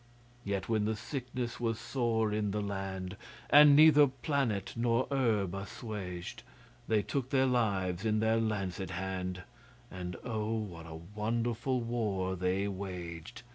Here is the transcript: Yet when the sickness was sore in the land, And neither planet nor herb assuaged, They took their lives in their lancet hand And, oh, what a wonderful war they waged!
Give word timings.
Yet 0.43 0.67
when 0.67 0.85
the 0.85 0.95
sickness 0.95 1.59
was 1.59 1.77
sore 1.77 2.33
in 2.33 2.49
the 2.49 2.59
land, 2.63 3.15
And 3.51 3.75
neither 3.75 4.07
planet 4.07 4.73
nor 4.75 5.05
herb 5.11 5.53
assuaged, 5.53 6.41
They 6.87 7.03
took 7.03 7.29
their 7.29 7.45
lives 7.45 8.03
in 8.03 8.19
their 8.19 8.37
lancet 8.37 8.89
hand 8.89 9.43
And, 9.91 10.15
oh, 10.23 10.55
what 10.55 10.87
a 10.87 10.95
wonderful 10.95 11.81
war 11.81 12.35
they 12.35 12.67
waged! 12.67 13.43